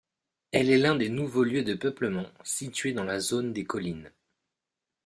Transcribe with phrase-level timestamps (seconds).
[0.51, 4.11] Elle est l'un des nouveaux lieux de peuplement, situé dans la zone des collines.